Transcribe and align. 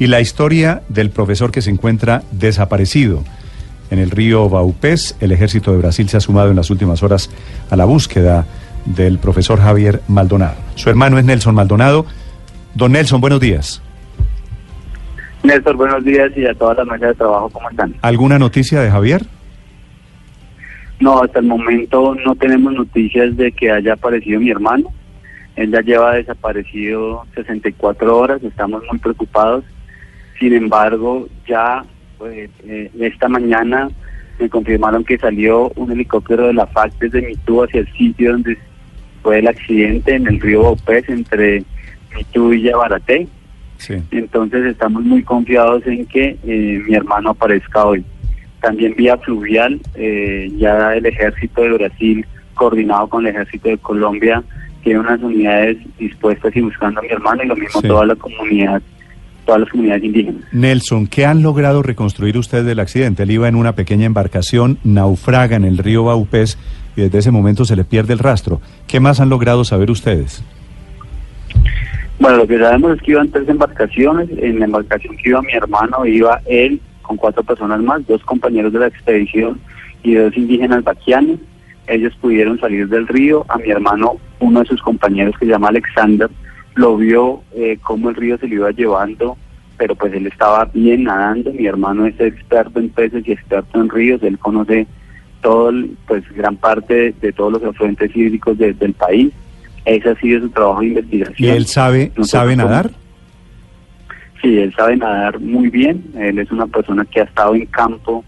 y 0.00 0.06
la 0.06 0.20
historia 0.20 0.82
del 0.88 1.10
profesor 1.10 1.52
que 1.52 1.60
se 1.60 1.70
encuentra 1.70 2.22
desaparecido. 2.32 3.22
En 3.90 3.98
el 3.98 4.10
río 4.10 4.48
Baupés, 4.48 5.14
el 5.20 5.30
ejército 5.30 5.72
de 5.72 5.78
Brasil 5.78 6.08
se 6.08 6.16
ha 6.16 6.20
sumado 6.20 6.48
en 6.48 6.56
las 6.56 6.70
últimas 6.70 7.02
horas 7.02 7.30
a 7.70 7.76
la 7.76 7.84
búsqueda 7.84 8.46
del 8.86 9.18
profesor 9.18 9.60
Javier 9.60 10.00
Maldonado. 10.08 10.56
Su 10.74 10.88
hermano 10.88 11.18
es 11.18 11.24
Nelson 11.26 11.54
Maldonado. 11.54 12.06
Don 12.74 12.92
Nelson, 12.92 13.20
buenos 13.20 13.40
días. 13.40 13.82
Néstor, 15.42 15.76
buenos 15.76 16.02
días 16.02 16.32
y 16.34 16.46
a 16.46 16.54
toda 16.54 16.74
la 16.76 16.84
mesa 16.86 17.08
de 17.08 17.14
trabajo, 17.14 17.50
¿cómo 17.50 17.68
están? 17.68 17.94
¿Alguna 18.00 18.38
noticia 18.38 18.80
de 18.80 18.90
Javier? 18.90 19.26
No, 20.98 21.22
hasta 21.22 21.40
el 21.40 21.46
momento 21.46 22.14
no 22.24 22.34
tenemos 22.36 22.72
noticias 22.72 23.36
de 23.36 23.52
que 23.52 23.70
haya 23.70 23.94
aparecido 23.94 24.40
mi 24.40 24.50
hermano. 24.50 24.90
Él 25.56 25.70
ya 25.70 25.82
lleva 25.82 26.14
desaparecido 26.14 27.26
64 27.34 28.16
horas, 28.16 28.42
estamos 28.42 28.82
muy 28.90 28.98
preocupados. 28.98 29.62
Sin 30.40 30.54
embargo, 30.54 31.28
ya 31.46 31.84
pues, 32.18 32.50
eh, 32.66 32.90
esta 32.98 33.28
mañana 33.28 33.88
me 34.40 34.48
confirmaron 34.48 35.04
que 35.04 35.18
salió 35.18 35.70
un 35.76 35.92
helicóptero 35.92 36.46
de 36.46 36.54
la 36.54 36.66
FAC 36.66 36.94
desde 36.98 37.20
Mitú 37.22 37.62
hacia 37.62 37.80
el 37.80 37.92
sitio 37.92 38.32
donde 38.32 38.56
fue 39.22 39.38
el 39.40 39.48
accidente 39.48 40.14
en 40.14 40.26
el 40.26 40.40
río 40.40 40.62
Bopés 40.62 41.06
entre 41.10 41.62
Mitú 42.16 42.54
y 42.54 42.62
Yabaraté. 42.62 43.28
Sí. 43.76 43.94
Entonces 44.10 44.64
estamos 44.64 45.02
muy 45.04 45.22
confiados 45.22 45.86
en 45.86 46.06
que 46.06 46.38
eh, 46.42 46.82
mi 46.86 46.94
hermano 46.94 47.30
aparezca 47.30 47.84
hoy. 47.84 48.02
También 48.62 48.94
vía 48.96 49.16
fluvial, 49.18 49.78
eh, 49.94 50.50
ya 50.56 50.94
el 50.94 51.04
ejército 51.04 51.62
de 51.62 51.72
Brasil, 51.72 52.26
coordinado 52.54 53.08
con 53.08 53.26
el 53.26 53.34
ejército 53.34 53.68
de 53.68 53.78
Colombia, 53.78 54.42
tiene 54.82 55.00
unas 55.00 55.20
unidades 55.20 55.76
dispuestas 55.98 56.54
y 56.56 56.60
buscando 56.62 57.00
a 57.00 57.02
mi 57.02 57.08
hermano 57.10 57.42
y 57.42 57.46
lo 57.46 57.56
mismo 57.56 57.80
Sí. 57.82 57.88
toda 57.88 58.06
la 58.06 58.16
comunidad, 58.16 58.82
todas 59.50 59.62
las 59.62 59.70
comunidades 59.70 60.04
indígenas. 60.04 60.44
Nelson, 60.52 61.08
¿qué 61.08 61.26
han 61.26 61.42
logrado 61.42 61.82
reconstruir 61.82 62.38
ustedes 62.38 62.64
del 62.64 62.78
accidente? 62.78 63.24
Él 63.24 63.32
iba 63.32 63.48
en 63.48 63.56
una 63.56 63.74
pequeña 63.74 64.06
embarcación, 64.06 64.78
naufraga 64.84 65.56
en 65.56 65.64
el 65.64 65.76
río 65.76 66.04
Baupés 66.04 66.56
y 66.96 67.00
desde 67.00 67.18
ese 67.18 67.30
momento 67.32 67.64
se 67.64 67.74
le 67.74 67.82
pierde 67.82 68.12
el 68.12 68.20
rastro. 68.20 68.60
¿Qué 68.86 69.00
más 69.00 69.18
han 69.18 69.28
logrado 69.28 69.64
saber 69.64 69.90
ustedes? 69.90 70.44
Bueno, 72.20 72.36
lo 72.36 72.46
que 72.46 72.60
sabemos 72.60 72.94
es 72.94 73.02
que 73.02 73.10
iban 73.10 73.28
tres 73.28 73.48
embarcaciones. 73.48 74.28
En 74.38 74.60
la 74.60 74.66
embarcación 74.66 75.16
que 75.16 75.30
iba 75.30 75.42
mi 75.42 75.52
hermano, 75.52 76.06
iba 76.06 76.40
él 76.46 76.80
con 77.02 77.16
cuatro 77.16 77.42
personas 77.42 77.82
más, 77.82 78.06
dos 78.06 78.22
compañeros 78.22 78.72
de 78.72 78.78
la 78.78 78.86
expedición 78.86 79.58
y 80.04 80.14
dos 80.14 80.36
indígenas 80.36 80.84
baquianos. 80.84 81.40
Ellos 81.88 82.14
pudieron 82.20 82.60
salir 82.60 82.88
del 82.88 83.08
río. 83.08 83.44
A 83.48 83.58
mi 83.58 83.68
hermano, 83.70 84.12
uno 84.38 84.60
de 84.60 84.66
sus 84.66 84.80
compañeros 84.80 85.34
que 85.40 85.46
se 85.46 85.50
llama 85.50 85.70
Alexander, 85.70 86.30
lo 86.74 86.96
vio 86.96 87.42
eh, 87.54 87.78
cómo 87.82 88.10
el 88.10 88.16
río 88.16 88.38
se 88.38 88.48
lo 88.48 88.54
iba 88.54 88.70
llevando, 88.70 89.36
pero 89.76 89.94
pues 89.94 90.12
él 90.14 90.26
estaba 90.26 90.64
bien 90.66 91.04
nadando. 91.04 91.52
Mi 91.52 91.66
hermano 91.66 92.06
es 92.06 92.18
experto 92.20 92.78
en 92.80 92.88
peces 92.90 93.26
y 93.26 93.32
experto 93.32 93.80
en 93.80 93.88
ríos. 93.88 94.22
Él 94.22 94.38
conoce 94.38 94.86
todo, 95.42 95.72
pues 96.06 96.22
gran 96.34 96.56
parte 96.56 96.94
de, 96.94 97.14
de 97.20 97.32
todos 97.32 97.52
los 97.54 97.64
afluentes 97.64 98.14
hídricos 98.14 98.58
de- 98.58 98.74
del 98.74 98.92
país. 98.94 99.32
Ese 99.86 100.10
ha 100.10 100.14
sido 100.16 100.40
su 100.40 100.50
trabajo 100.50 100.80
de 100.80 100.88
investigación. 100.88 101.48
¿Y 101.48 101.52
él 101.56 101.66
sabe, 101.66 102.04
Nosotros 102.08 102.28
sabe 102.30 102.56
nadar? 102.56 102.90
Sí, 104.42 104.58
él 104.58 104.72
sabe 104.74 104.96
nadar 104.96 105.38
muy 105.40 105.68
bien. 105.68 106.02
Él 106.18 106.38
es 106.38 106.50
una 106.50 106.66
persona 106.66 107.04
que 107.04 107.20
ha 107.20 107.24
estado 107.24 107.54
en 107.54 107.66
campo 107.66 108.24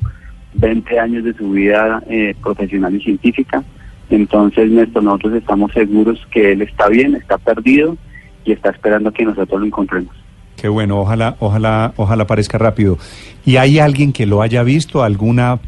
20 0.54 0.98
años 0.98 1.24
de 1.24 1.32
su 1.34 1.50
vida 1.52 2.02
eh, 2.08 2.34
profesional 2.42 2.94
y 2.94 3.02
científica. 3.02 3.62
Entonces, 4.10 4.70
Néstor, 4.70 5.02
nosotros 5.04 5.34
estamos 5.34 5.72
seguros 5.72 6.20
que 6.30 6.52
él 6.52 6.62
está 6.62 6.88
bien, 6.88 7.14
está 7.14 7.38
perdido 7.38 7.96
y 8.44 8.52
está 8.52 8.70
esperando 8.70 9.12
que 9.12 9.24
nosotros 9.24 9.60
lo 9.60 9.66
encontremos. 9.66 10.14
Qué 10.56 10.68
bueno, 10.68 11.00
ojalá, 11.00 11.36
ojalá, 11.40 11.92
ojalá 11.96 12.22
aparezca 12.22 12.58
rápido. 12.58 12.98
¿Y 13.44 13.56
hay 13.56 13.78
alguien 13.78 14.12
que 14.12 14.26
lo 14.26 14.42
haya 14.42 14.62
visto? 14.62 15.02
¿Alguna 15.02 15.58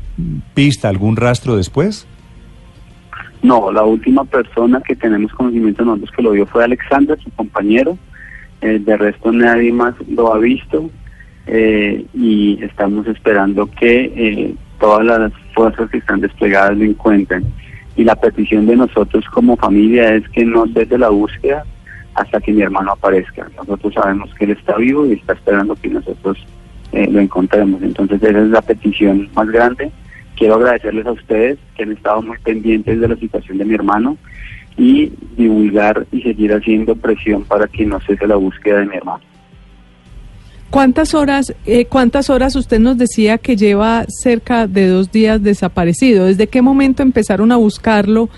pista, 0.55 0.89
algún 0.89 1.17
rastro 1.17 1.57
después? 1.57 2.07
No, 3.43 3.73
la 3.73 3.83
última 3.83 4.25
persona 4.25 4.81
que 4.81 4.97
tenemos 4.97 5.33
conocimiento 5.33 5.85
nosotros 5.85 6.11
que 6.17 6.23
lo 6.23 6.31
vio 6.31 6.47
fue 6.47 6.65
Alexander, 6.65 7.19
su 7.21 7.31
compañero. 7.31 7.99
Eh, 8.61 8.79
de 8.79 8.97
resto 8.97 9.33
nadie 9.33 9.73
más 9.73 9.95
lo 10.09 10.33
ha 10.33 10.39
visto 10.39 10.89
eh, 11.47 12.07
y 12.15 12.63
estamos 12.63 13.07
esperando 13.07 13.67
que 13.67 14.13
eh, 14.17 14.55
todas 14.81 15.05
las 15.05 15.33
fuerzas 15.55 15.91
que 15.91 15.99
están 15.99 16.21
desplegadas 16.21 16.79
lo 16.79 16.85
encuentren. 16.85 17.45
Y 17.97 18.05
la 18.05 18.15
petición 18.15 18.67
de 18.67 18.77
nosotros 18.77 19.25
como 19.27 19.57
familia 19.57 20.15
es 20.15 20.29
que 20.31 20.45
no 20.45 20.67
cese 20.73 20.97
la 20.99 21.11
búsqueda 21.11 21.65
hasta 22.15 22.41
que 22.41 22.53
mi 22.53 22.63
hermano 22.63 22.93
aparezca. 22.93 23.49
Nosotros 23.57 23.95
sabemos 23.95 24.33
que 24.35 24.45
él 24.45 24.53
está 24.53 24.77
vivo 24.77 25.07
y 25.07 25.15
está 25.15 25.33
esperando 25.35 25.75
que 25.75 25.89
nosotros 25.89 26.39
eh, 26.93 27.09
lo 27.11 27.21
encontremos. 27.21 27.83
Entonces 27.83 28.23
esa 28.23 28.41
es 28.41 28.49
la 28.49 28.63
petición 28.63 29.29
más 29.35 29.49
grande. 29.49 29.91
Quiero 30.37 30.55
agradecerles 30.55 31.07
a 31.07 31.13
ustedes 31.13 31.59
que 31.77 31.83
han 31.83 31.93
estado 31.93 32.23
muy 32.23 32.39
pendientes 32.39 33.01
de 33.01 33.09
la 33.09 33.17
situación 33.17 33.59
de 33.59 33.65
mi 33.65 33.75
hermano 33.75 34.17
y 34.77 35.13
divulgar 35.37 36.07
y 36.11 36.23
seguir 36.23 36.53
haciendo 36.53 36.97
presión 36.97 37.45
para 37.45 37.67
que 37.67 37.87
no 37.87 38.01
cese 38.01 38.27
la 38.27 38.37
búsqueda 38.37 38.81
de 38.81 38.87
mi 38.87 38.97
hermano. 38.97 39.23
¿Cuántas 40.71 41.15
horas, 41.15 41.55
eh, 41.67 41.85
cuántas 41.85 42.31
horas 42.31 42.57
usted 42.57 42.81
nos 42.81 42.99
decía 42.99 43.39
que 43.39 43.57
lleva 43.57 44.07
cerca 44.09 44.67
de 44.67 44.89
dos 44.89 45.13
días 45.13 45.41
desaparecido? 45.41 46.25
¿Desde 46.27 46.49
qué 46.49 46.63
momento 46.63 47.05
empezaron 47.05 47.53
a 47.53 47.57
buscarlo? 47.57 48.29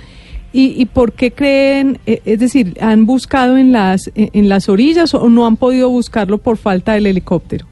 ¿Y, 0.52 0.80
y 0.80 0.86
por 0.86 1.12
qué 1.12 1.32
creen, 1.32 1.98
eh, 2.06 2.22
es 2.24 2.40
decir, 2.40 2.74
han 2.80 3.04
buscado 3.04 3.56
en 3.56 3.72
las, 3.72 4.10
en, 4.14 4.30
en 4.32 4.48
las 4.48 4.68
orillas 4.68 5.14
o 5.14 5.28
no 5.28 5.46
han 5.46 5.56
podido 5.56 5.90
buscarlo 5.90 6.38
por 6.38 6.56
falta 6.56 6.94
del 6.94 7.06
helicóptero? 7.06 7.66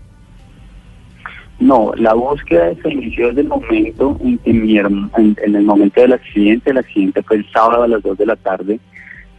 No, 1.60 1.92
la 1.96 2.14
búsqueda 2.14 2.74
se 2.82 2.92
inició 2.92 3.28
desde 3.28 3.42
el 3.42 3.48
momento 3.48 4.18
en 4.22 4.38
que 4.38 4.52
mi 4.52 4.76
en 4.76 5.36
el 5.54 5.62
momento 5.62 6.00
del 6.00 6.12
accidente, 6.12 6.70
el 6.70 6.78
accidente 6.78 7.22
fue 7.22 7.36
el 7.36 7.50
sábado 7.52 7.84
a 7.84 7.88
las 7.88 8.02
2 8.02 8.18
de 8.18 8.26
la 8.26 8.36
tarde, 8.36 8.80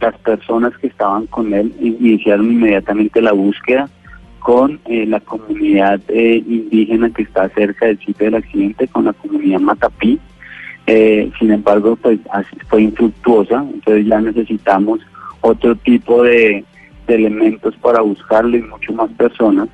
las 0.00 0.16
personas 0.18 0.76
que 0.78 0.88
estaban 0.88 1.26
con 1.26 1.52
él 1.52 1.72
iniciaron 1.80 2.50
inmediatamente 2.50 3.20
la 3.20 3.32
búsqueda 3.32 3.88
con 4.40 4.78
eh, 4.86 5.06
la 5.06 5.18
comunidad 5.20 6.00
eh, 6.08 6.42
indígena 6.46 7.10
que 7.10 7.22
está 7.22 7.48
cerca 7.48 7.86
del 7.86 7.98
sitio 7.98 8.26
del 8.26 8.36
accidente, 8.36 8.86
con 8.86 9.04
la 9.04 9.12
comunidad 9.12 9.58
Matapí. 9.58 10.20
Eh, 10.86 11.30
sin 11.38 11.50
embargo, 11.50 11.96
pues 11.96 12.20
fue 12.68 12.82
infructuosa, 12.82 13.64
entonces 13.72 14.06
ya 14.06 14.20
necesitamos 14.20 15.00
otro 15.40 15.74
tipo 15.76 16.22
de, 16.22 16.64
de 17.06 17.14
elementos 17.14 17.74
para 17.76 18.00
buscarlo 18.02 18.56
y 18.56 18.62
mucho 18.62 18.92
más 18.92 19.10
personas. 19.12 19.68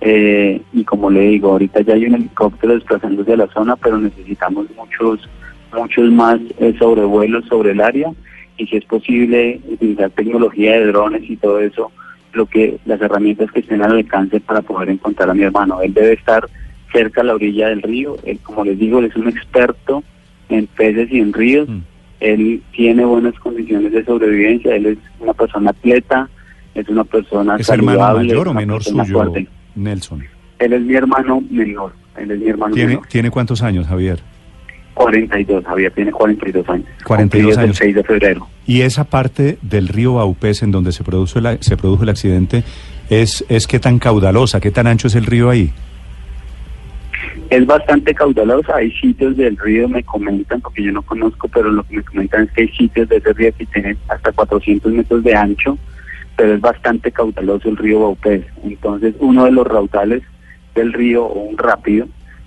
Eh, 0.00 0.60
y 0.72 0.84
como 0.84 1.10
le 1.10 1.20
digo, 1.20 1.52
ahorita 1.52 1.80
ya 1.82 1.94
hay 1.94 2.06
un 2.06 2.14
helicóptero 2.14 2.74
desplazándose 2.74 3.32
a 3.32 3.36
la 3.36 3.46
zona, 3.48 3.76
pero 3.76 3.98
necesitamos 3.98 4.66
muchos, 4.76 5.28
muchos 5.72 6.10
más 6.10 6.40
eh, 6.58 6.74
sobrevuelos 6.78 7.44
sobre 7.46 7.70
el 7.70 7.80
área 7.80 8.12
y 8.56 8.66
si 8.66 8.76
es 8.76 8.84
posible 8.84 9.60
utilizar 9.68 10.10
tecnología 10.10 10.72
de 10.72 10.86
drones 10.86 11.22
y 11.28 11.36
todo 11.36 11.60
eso, 11.60 11.90
lo 12.32 12.46
que 12.46 12.78
las 12.84 13.00
herramientas 13.00 13.50
que 13.52 13.60
estén 13.60 13.82
al 13.82 13.92
alcance 13.92 14.40
para 14.40 14.62
poder 14.62 14.90
encontrar 14.90 15.30
a 15.30 15.34
mi 15.34 15.42
hermano. 15.42 15.80
Él 15.82 15.94
debe 15.94 16.14
estar 16.14 16.48
cerca 16.92 17.20
a 17.20 17.24
la 17.24 17.34
orilla 17.34 17.68
del 17.68 17.82
río. 17.82 18.16
Él, 18.24 18.38
como 18.42 18.64
les 18.64 18.78
digo, 18.78 18.98
él 18.98 19.06
es 19.06 19.16
un 19.16 19.28
experto 19.28 20.02
en 20.52 20.66
peces 20.66 21.10
y 21.10 21.20
en 21.20 21.32
ríos. 21.32 21.68
Mm. 21.68 21.78
Él 22.20 22.62
tiene 22.72 23.04
buenas 23.04 23.34
condiciones 23.40 23.92
de 23.92 24.04
sobrevivencia. 24.04 24.76
Él 24.76 24.86
es 24.86 24.98
una 25.20 25.34
persona 25.34 25.70
atleta, 25.70 26.28
es 26.74 26.88
una 26.88 27.04
persona 27.04 27.56
¿Es 27.56 27.68
hermano 27.68 28.14
mayor 28.14 28.48
o 28.48 28.54
menor 28.54 28.82
suyo, 28.82 29.04
fuerte. 29.04 29.48
Nelson? 29.74 30.22
Él 30.58 30.72
es 30.72 30.82
mi 30.82 30.94
hermano 30.94 31.42
menor. 31.50 31.92
Él 32.16 32.30
es 32.30 32.38
mi 32.38 32.48
hermano 32.48 32.74
¿Tiene, 32.74 32.90
menor. 32.90 33.06
¿Tiene 33.08 33.30
cuántos 33.30 33.62
años, 33.62 33.86
Javier? 33.86 34.20
42, 34.94 35.64
Javier 35.64 35.92
tiene 35.92 36.12
42 36.12 36.68
años. 36.68 36.86
42 37.04 37.18
Cumplidos 37.18 37.56
el 37.56 37.64
años. 37.64 37.76
6 37.78 37.94
de 37.94 38.04
febrero. 38.04 38.48
Y 38.66 38.82
esa 38.82 39.04
parte 39.04 39.58
del 39.62 39.88
río 39.88 40.14
Baupés 40.14 40.62
en 40.62 40.70
donde 40.70 40.92
se 40.92 41.02
produjo 41.02 41.38
el, 41.38 41.58
se 41.60 41.76
produjo 41.76 42.02
el 42.02 42.10
accidente, 42.10 42.62
es, 43.10 43.44
es 43.48 43.66
qué 43.66 43.80
tan 43.80 43.98
caudalosa, 43.98 44.60
qué 44.60 44.70
tan 44.70 44.86
ancho 44.86 45.08
es 45.08 45.14
el 45.14 45.26
río 45.26 45.50
ahí? 45.50 45.72
Es 47.52 47.66
bastante 47.66 48.14
caudalosa. 48.14 48.76
Hay 48.76 48.90
sitios 48.92 49.36
del 49.36 49.58
río, 49.58 49.86
me 49.86 50.02
comentan, 50.02 50.62
porque 50.62 50.84
yo 50.84 50.90
no 50.90 51.02
conozco, 51.02 51.48
pero 51.48 51.70
lo 51.70 51.82
que 51.84 51.96
me 51.96 52.02
comentan 52.02 52.44
es 52.44 52.52
que 52.52 52.62
hay 52.62 52.68
sitios 52.68 53.10
de 53.10 53.18
ese 53.18 53.30
río 53.34 53.52
que 53.54 53.66
tienen 53.66 53.98
hasta 54.08 54.32
400 54.32 54.90
metros 54.90 55.22
de 55.22 55.34
ancho, 55.34 55.76
pero 56.34 56.54
es 56.54 56.60
bastante 56.62 57.12
caudaloso 57.12 57.68
el 57.68 57.76
río 57.76 58.00
Baupés. 58.00 58.46
Entonces, 58.64 59.14
uno 59.18 59.44
de 59.44 59.50
los 59.50 59.66
raudales 59.66 60.22
del 60.74 60.94
río, 60.94 61.26
o 61.26 61.42
un 61.42 61.58
rápido, 61.58 62.06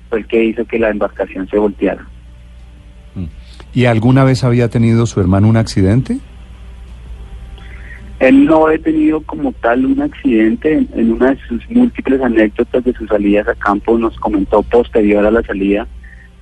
fue 0.09 0.19
el 0.19 0.25
que 0.25 0.43
hizo 0.43 0.65
que 0.65 0.79
la 0.79 0.89
embarcación 0.89 1.47
se 1.49 1.59
volteara. 1.59 2.03
¿Y 3.75 3.85
alguna 3.85 4.23
vez 4.23 4.43
había 4.43 4.69
tenido 4.69 5.05
su 5.05 5.19
hermano 5.19 5.47
un 5.47 5.57
accidente? 5.57 6.17
Él 8.19 8.45
no 8.45 8.67
ha 8.67 8.77
tenido 8.77 9.21
como 9.21 9.51
tal 9.53 9.85
un 9.85 10.01
accidente. 10.01 10.73
En, 10.73 10.89
en 10.95 11.11
una 11.13 11.31
de 11.31 11.39
sus 11.47 11.69
múltiples 11.69 12.21
anécdotas 12.21 12.83
de 12.83 12.93
sus 12.93 13.09
salidas 13.09 13.47
a 13.47 13.55
campo 13.55 13.97
nos 13.97 14.17
comentó 14.19 14.63
posterior 14.63 15.25
a 15.25 15.31
la 15.31 15.41
salida, 15.43 15.87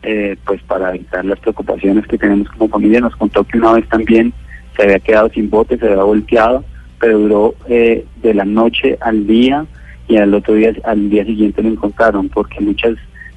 eh, 0.04 0.36
pues 0.46 0.62
para 0.64 0.94
evitar 0.94 1.26
las 1.26 1.40
preocupaciones 1.40 2.06
que 2.08 2.18
tenemos 2.18 2.48
como 2.50 2.68
familia, 2.70 3.00
nos 3.00 3.16
contó 3.16 3.44
que 3.44 3.58
una 3.58 3.74
vez 3.74 3.88
también 3.90 4.34
se 4.76 4.84
había 4.84 5.00
quedado 5.00 5.30
sin 5.30 5.50
bote, 5.50 5.78
se 5.78 5.86
había 5.88 6.04
volteado, 6.04 6.64
pero 7.00 7.20
duró 7.20 7.56
eh, 7.68 8.06
de 8.22 8.34
la 8.34 8.46
noche 8.46 8.98
al 9.02 9.26
día 9.26 9.66
y 10.08 10.18
al 10.18 10.34
otro 10.34 10.56
día, 10.56 10.74
al 10.84 11.10
día 11.10 11.26
siguiente 11.26 11.64
lo 11.64 11.70
encontraron, 11.70 12.30
porque 12.30 12.60
muchas 12.60 12.96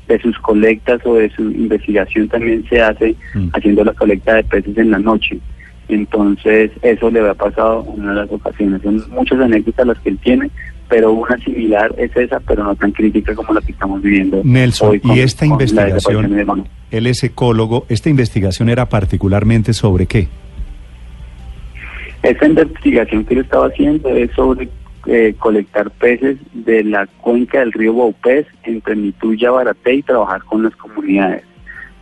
de 0.09 0.21
sus 0.21 0.39
colectas 0.39 1.00
o 1.05 1.15
de 1.15 1.31
su 1.31 1.43
investigación 1.43 2.29
también 2.29 2.65
se 2.69 2.81
hace 2.81 3.17
Mm. 3.35 3.49
haciendo 3.55 3.85
la 3.85 3.93
colecta 3.93 4.35
de 4.35 4.44
peces 4.44 4.77
en 4.79 4.91
la 4.91 4.99
noche. 4.99 5.39
Entonces, 5.88 6.71
eso 6.83 7.11
le 7.11 7.21
había 7.21 7.35
pasado 7.35 7.87
en 7.94 8.00
una 8.03 8.11
de 8.15 8.21
las 8.23 8.33
ocasiones. 8.33 8.83
Son 8.83 9.03
muchas 9.11 9.38
anécdotas 9.41 9.87
las 9.87 9.99
que 10.00 10.09
él 10.11 10.19
tiene, 10.19 10.50
pero 10.88 11.12
una 11.12 11.37
similar 11.38 11.94
es 11.99 12.17
esa, 12.17 12.41
pero 12.41 12.65
no 12.65 12.75
tan 12.75 12.93
crítica 12.93 13.35
como 13.35 13.53
la 13.55 13.61
que 13.61 13.73
estamos 13.73 14.03
viviendo. 14.03 14.41
Nelson, 14.44 14.91
hoy 14.91 15.00
con- 15.00 15.17
y 15.17 15.21
esta 15.21 15.44
de 15.44 15.50
investigación, 15.53 16.67
él 16.91 17.06
es 17.06 17.23
ecólogo, 17.25 17.87
esta 17.88 18.09
investigación 18.11 18.69
era 18.69 18.88
particularmente 18.88 19.73
sobre 19.73 20.06
qué? 20.06 20.29
Esta 22.23 22.47
investigación 22.47 23.25
que 23.25 23.35
él 23.35 23.41
estaba 23.41 23.67
haciendo 23.69 24.09
es 24.09 24.31
sobre 24.32 24.69
eh, 25.06 25.35
colectar 25.39 25.91
peces 25.93 26.37
de 26.53 26.82
la 26.82 27.06
cuenca 27.21 27.61
del 27.61 27.73
río 27.73 27.94
Baupés 27.94 28.47
entre 28.65 28.97
Mituya, 28.97 29.53
Baraté 29.53 29.94
y 29.94 30.03
trabajar 30.03 30.43
con 30.44 30.65
las 30.65 30.75
comunidades. 30.75 31.44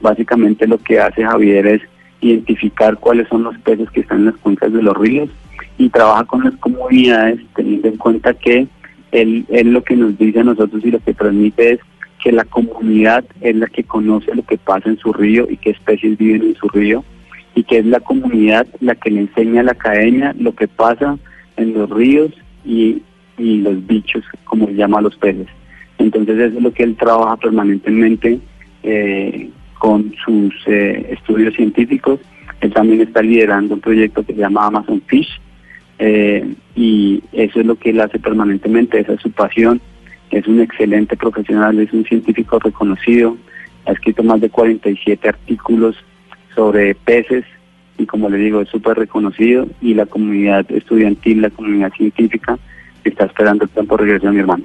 Básicamente 0.01 0.67
lo 0.67 0.79
que 0.79 0.99
hace 1.01 1.23
Javier 1.23 1.67
es 1.67 1.83
identificar 2.25 2.99
cuáles 2.99 3.29
son 3.29 3.45
los 3.45 3.57
peces 3.59 3.91
que 3.91 4.01
están 4.01 4.21
en 4.21 4.27
las 4.27 4.37
cuencas 4.37 4.73
de 4.73 4.83
los 4.83 4.97
ríos 4.97 5.31
y 5.79 5.89
trabaja 5.89 6.25
con 6.25 6.45
las 6.45 6.55
comunidades 6.57 7.41
teniendo 7.55 7.89
en 7.89 7.97
cuenta 7.97 8.35
que 8.35 8.67
él, 9.13 9.45
él 9.49 9.73
lo 9.73 9.83
que 9.83 9.97
nos 9.97 10.17
dice 10.19 10.41
a 10.41 10.45
nosotros 10.45 10.85
y 10.85 10.91
lo 10.91 11.01
que 11.01 11.15
transmite 11.15 11.73
es 11.73 11.81
que 12.23 12.33
la 12.33 12.45
comunidad 12.45 13.25
es 13.41 13.55
la 13.57 13.67
que 13.67 13.85
conoce 13.85 14.35
lo 14.35 14.43
que 14.43 14.57
pasa 14.57 14.89
en 14.89 14.99
su 14.99 15.13
río 15.13 15.47
y 15.49 15.57
qué 15.59 15.71
especies 15.71 16.17
viven 16.17 16.43
en 16.43 16.55
su 16.55 16.69
río 16.69 17.05
y 17.55 17.65
que 17.65 17.79
es 17.79 17.87
la 17.87 18.01
comunidad 18.01 18.67
la 18.81 18.95
que 18.95 19.11
le 19.11 19.21
enseña 19.21 19.61
a 19.61 19.65
la 19.65 19.73
academia 19.73 20.35
lo 20.39 20.55
que 20.55 20.67
pasa 20.67 21.19
en 21.57 21.75
los 21.75 21.91
ríos 21.91 22.33
y, 22.65 23.03
y 23.39 23.59
los 23.59 23.87
bichos, 23.87 24.25
como 24.45 24.67
se 24.67 24.75
llama 24.75 24.99
a 24.99 25.03
los 25.03 25.17
peces. 25.17 25.47
Entonces 25.99 26.39
eso 26.39 26.57
es 26.57 26.63
lo 26.63 26.73
que 26.73 26.83
él 26.83 26.97
trabaja 26.97 27.37
permanentemente 27.37 28.41
eh, 28.83 29.51
con 29.85 30.15
sus 30.25 30.55
eh, 30.65 31.09
estudios 31.11 31.53
científicos. 31.57 32.19
Él 32.63 32.73
también 32.73 33.03
está 33.03 33.21
liderando 33.21 33.75
un 33.75 33.83
proyecto 33.83 34.25
que 34.25 34.33
se 34.33 34.39
llama 34.39 34.65
Amazon 34.65 35.03
Fish 35.07 35.29
eh, 35.99 36.55
y 36.75 37.23
eso 37.35 37.61
es 37.61 37.67
lo 37.67 37.75
que 37.75 37.91
él 37.91 38.01
hace 38.01 38.19
permanentemente, 38.19 38.99
esa 38.99 39.13
es 39.13 39.21
su 39.21 39.31
pasión. 39.31 39.83
Es 40.31 40.47
un 40.47 40.63
excelente 40.63 41.19
profesional, 41.19 41.79
es 41.81 41.93
un 41.93 42.03
científico 42.07 42.59
reconocido, 42.61 43.37
ha 43.85 43.93
escrito 43.93 44.23
más 44.23 44.41
de 44.41 44.49
47 44.49 45.29
artículos 45.29 45.97
sobre 46.55 46.95
peces 46.95 47.45
y 47.99 48.07
como 48.07 48.31
le 48.31 48.39
digo 48.39 48.63
es 48.63 48.71
súper 48.71 48.97
reconocido 48.97 49.69
y 49.83 49.93
la 49.93 50.07
comunidad 50.07 50.65
estudiantil, 50.73 51.43
la 51.43 51.51
comunidad 51.51 51.93
científica 51.93 52.59
está 53.05 53.27
esperando 53.27 53.65
el 53.65 53.71
tiempo 53.71 53.99
de 53.99 54.05
regreso 54.05 54.29
de 54.29 54.33
mi 54.33 54.39
hermano. 54.39 54.65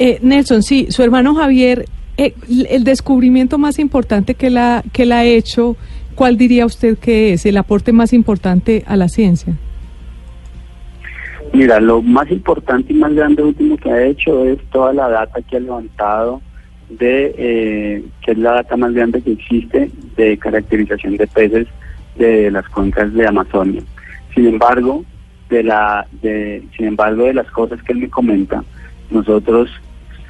Eh, 0.00 0.18
Nelson, 0.20 0.64
sí, 0.64 0.88
su 0.90 1.04
hermano 1.04 1.36
Javier, 1.36 1.84
el 2.16 2.84
descubrimiento 2.84 3.58
más 3.58 3.78
importante 3.78 4.34
que 4.34 4.50
la 4.50 4.82
que 4.92 5.04
la 5.04 5.18
ha 5.18 5.24
hecho, 5.24 5.76
¿cuál 6.14 6.36
diría 6.36 6.66
usted 6.66 6.98
que 6.98 7.32
es 7.32 7.46
el 7.46 7.56
aporte 7.56 7.92
más 7.92 8.12
importante 8.12 8.84
a 8.86 8.96
la 8.96 9.08
ciencia? 9.08 9.54
Mira, 11.52 11.78
lo 11.78 12.02
más 12.02 12.30
importante 12.30 12.92
y 12.92 12.96
más 12.96 13.14
grande 13.14 13.42
último 13.42 13.76
que 13.76 13.90
ha 13.90 14.04
hecho 14.04 14.44
es 14.44 14.58
toda 14.72 14.92
la 14.92 15.08
data 15.08 15.40
que 15.42 15.56
ha 15.56 15.60
levantado 15.60 16.40
de 16.88 17.34
eh, 17.38 18.04
que 18.22 18.32
es 18.32 18.38
la 18.38 18.54
data 18.54 18.76
más 18.76 18.92
grande 18.92 19.22
que 19.22 19.32
existe 19.32 19.90
de 20.16 20.38
caracterización 20.38 21.16
de 21.16 21.26
peces 21.26 21.66
de 22.16 22.50
las 22.50 22.68
cuencas 22.68 23.12
de 23.14 23.26
Amazonia. 23.26 23.82
Sin 24.34 24.46
embargo, 24.46 25.04
de 25.48 25.62
la 25.62 26.06
de 26.22 26.64
sin 26.76 26.86
embargo 26.86 27.24
de 27.24 27.34
las 27.34 27.50
cosas 27.50 27.82
que 27.82 27.92
él 27.92 28.00
me 28.00 28.10
comenta, 28.10 28.64
nosotros 29.10 29.70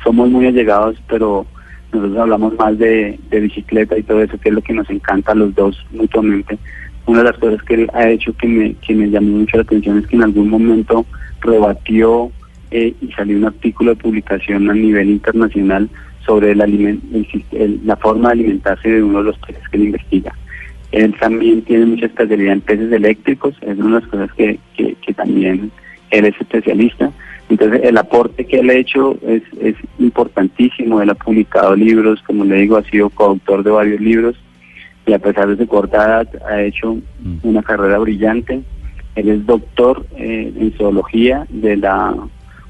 somos 0.02 0.28
muy 0.28 0.46
allegados, 0.46 0.96
pero 1.08 1.46
nosotros 1.94 2.18
hablamos 2.18 2.54
más 2.58 2.78
de, 2.78 3.18
de 3.30 3.40
bicicleta 3.40 3.98
y 3.98 4.02
todo 4.02 4.22
eso, 4.22 4.38
que 4.38 4.48
es 4.48 4.54
lo 4.54 4.62
que 4.62 4.72
nos 4.72 4.88
encanta 4.90 5.32
a 5.32 5.36
los 5.36 5.54
dos 5.54 5.84
mutuamente. 5.92 6.58
Una 7.06 7.18
de 7.18 7.24
las 7.24 7.38
cosas 7.38 7.62
que 7.62 7.74
él 7.74 7.90
ha 7.92 8.08
hecho 8.08 8.34
que 8.36 8.48
me, 8.48 8.74
que 8.74 8.94
me 8.94 9.08
llamó 9.08 9.38
mucho 9.38 9.56
la 9.56 9.62
atención 9.62 9.98
es 9.98 10.06
que 10.06 10.16
en 10.16 10.22
algún 10.22 10.48
momento 10.48 11.04
rebatió 11.40 12.30
eh, 12.70 12.94
y 13.00 13.12
salió 13.12 13.36
un 13.36 13.44
artículo 13.44 13.94
de 13.94 14.02
publicación 14.02 14.70
a 14.70 14.74
nivel 14.74 15.10
internacional 15.10 15.88
sobre 16.24 16.52
el 16.52 16.60
aliment 16.60 17.02
el, 17.52 17.80
la 17.84 17.96
forma 17.96 18.28
de 18.28 18.32
alimentarse 18.32 18.88
de 18.88 19.02
uno 19.02 19.18
de 19.18 19.24
los 19.24 19.38
peces 19.38 19.68
que 19.68 19.76
él 19.76 19.84
investiga. 19.84 20.34
Él 20.92 21.14
también 21.18 21.62
tiene 21.62 21.86
mucha 21.86 22.06
especialidad 22.06 22.54
en 22.54 22.60
peces 22.60 22.92
eléctricos, 22.92 23.54
es 23.60 23.78
una 23.78 23.96
de 23.96 24.00
las 24.00 24.10
cosas 24.10 24.32
que, 24.32 24.58
que, 24.76 24.94
que 24.94 25.12
también 25.12 25.70
él 26.10 26.24
es 26.24 26.40
especialista. 26.40 27.10
Entonces 27.48 27.82
el 27.84 27.96
aporte 27.98 28.46
que 28.46 28.60
él 28.60 28.70
ha 28.70 28.74
hecho 28.74 29.16
es, 29.26 29.42
es 29.60 29.76
importantísimo, 29.98 31.00
él 31.00 31.10
ha 31.10 31.14
publicado 31.14 31.76
libros, 31.76 32.22
como 32.26 32.44
le 32.44 32.56
digo, 32.56 32.76
ha 32.76 32.84
sido 32.84 33.10
coautor 33.10 33.62
de 33.62 33.70
varios 33.70 34.00
libros. 34.00 34.36
Y 35.06 35.12
a 35.12 35.18
pesar 35.18 35.48
de 35.48 35.62
su 35.62 35.68
corta 35.68 36.04
edad 36.04 36.28
ha 36.48 36.62
hecho 36.62 36.96
una 37.42 37.62
carrera 37.62 37.98
brillante. 37.98 38.62
Él 39.14 39.28
es 39.28 39.46
doctor 39.46 40.06
eh, 40.16 40.52
en 40.56 40.72
zoología 40.78 41.46
de 41.50 41.76
la 41.76 42.14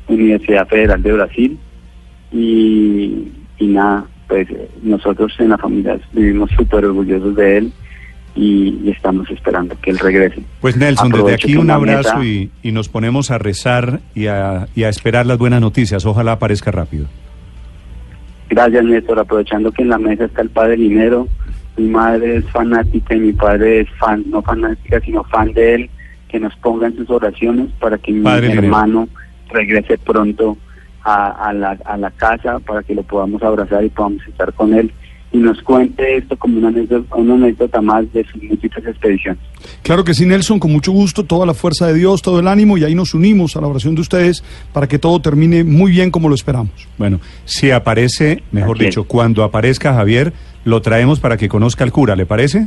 Universidad 0.09 0.67
Federal 0.67 1.03
de 1.03 1.13
Brasil. 1.13 1.59
Y, 2.33 3.29
y 3.59 3.67
nada, 3.69 4.07
pues 4.27 4.49
nosotros 4.83 5.33
en 5.39 5.51
la 5.51 5.59
familia 5.59 6.01
vivimos 6.13 6.51
súper 6.51 6.85
orgullosos 6.87 7.37
de 7.37 7.59
él 7.59 7.73
y, 8.35 8.91
estamos 8.91 9.31
esperando 9.31 9.77
que 9.81 9.91
él 9.91 9.99
regrese. 9.99 10.43
Pues 10.61 10.77
Nelson, 10.77 11.09
Aprovecho 11.09 11.47
desde 11.47 11.53
aquí 11.53 11.57
un 11.57 11.71
abrazo 11.71 12.19
meta... 12.19 12.25
y, 12.25 12.51
y, 12.63 12.73
nos 12.73 12.89
ponemos 12.89 13.31
a 13.31 13.39
rezar 13.39 14.01
y 14.15 14.27
a, 14.27 14.69
y 14.75 14.85
a 14.85 14.89
esperar 14.89 15.27
las 15.27 15.39
buenas 15.39 15.61
noticias. 15.61 16.05
Ojalá 16.05 16.33
aparezca 16.33 16.71
rápido. 16.71 17.07
Gracias, 18.51 18.85
Néstor. 18.85 19.19
Aprovechando 19.19 19.73
que 19.73 19.83
en 19.83 19.89
la 19.89 19.99
mesa 19.99 20.25
está 20.25 20.43
el 20.43 20.51
padre 20.51 20.77
Linero, 20.77 21.29
mi 21.77 21.89
madre 21.89 22.37
es 22.37 22.45
fanática 22.51 23.15
y 23.15 23.21
mi 23.21 23.33
padre 23.33 23.81
es 23.81 23.89
fan, 23.99 24.25
no 24.29 24.43
fanática, 24.43 25.01
sino 25.01 25.25
fan 25.25 25.53
de 25.53 25.75
él, 25.75 25.91
que 26.29 26.41
nos 26.41 26.55
ponga 26.57 26.87
en 26.89 26.97
sus 26.97 27.11
oraciones 27.11 27.69
para 27.79 27.99
que 27.99 28.13
padre 28.23 28.49
mi 28.49 28.59
hermano 28.59 29.09
regrese 29.51 29.99
pronto 29.99 30.57
a, 31.03 31.49
a, 31.49 31.53
la, 31.53 31.79
a 31.85 31.97
la 31.97 32.11
casa, 32.11 32.59
para 32.61 32.83
que 32.83 32.95
lo 32.95 33.03
podamos 33.03 33.43
abrazar 33.43 33.85
y 33.85 33.89
podamos 33.89 34.27
estar 34.27 34.53
con 34.53 34.75
él 34.75 34.93
y 35.35 35.39
nos 35.39 35.61
cuente 35.63 36.19
esto 36.19 36.37
como 36.37 36.59
una 36.59 36.69
anécdota, 36.69 37.17
una 37.17 37.35
anécdota 37.35 37.81
más 37.83 38.11
de 38.13 38.25
sus 38.25 38.41
múltiples 38.41 38.87
expediciones. 38.87 39.43
Claro 39.83 40.05
que 40.05 40.15
sí, 40.15 40.25
Nelson, 40.25 40.61
con 40.61 40.71
mucho 40.71 40.93
gusto, 40.93 41.25
toda 41.25 41.45
la 41.45 41.55
fuerza 41.55 41.89
de 41.89 41.95
Dios, 41.95 42.23
todo 42.23 42.39
el 42.39 42.47
ánimo 42.47 42.79
y 42.79 42.85
ahí 42.85 42.95
nos 42.95 43.15
unimos 43.15 43.57
a 43.57 43.61
la 43.61 43.67
oración 43.67 43.97
de 43.97 44.03
ustedes 44.03 44.45
para 44.73 44.87
que 44.87 45.01
todo 45.01 45.21
termine 45.21 45.65
muy 45.65 45.91
bien 45.91 46.13
como 46.13 46.29
lo 46.29 46.37
esperamos. 46.37 46.71
Bueno, 46.99 47.19
si 47.47 47.73
aparece, 47.73 48.45
mejor 48.53 48.79
dicho, 48.79 49.05
cuando 49.09 49.43
aparezca 49.43 49.93
Javier, 49.93 50.33
lo 50.65 50.81
traemos 50.83 51.19
para 51.19 51.37
que 51.37 51.49
conozca 51.49 51.83
al 51.83 51.91
cura, 51.91 52.15
¿le 52.15 52.27
parece? 52.27 52.67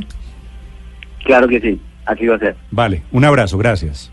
Claro 1.24 1.48
que 1.48 1.60
sí, 1.60 1.80
así 2.04 2.26
va 2.26 2.36
a 2.36 2.38
ser. 2.38 2.54
Vale, 2.70 3.02
un 3.12 3.24
abrazo, 3.24 3.56
gracias. 3.56 4.12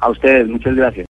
A 0.00 0.10
ustedes, 0.10 0.48
muchas 0.48 0.74
gracias. 0.74 1.06